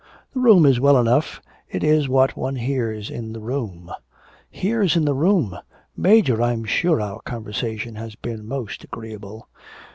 [0.33, 1.39] 'The room is well enough,
[1.69, 3.91] it is what one hears in the room.'
[4.49, 5.55] 'Hears in the room!
[5.95, 9.47] Major, I'm sure our conversation has been most agreeable.'